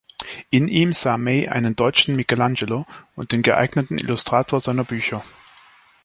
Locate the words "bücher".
4.83-5.23